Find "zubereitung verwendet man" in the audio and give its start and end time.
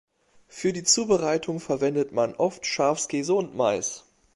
0.83-2.33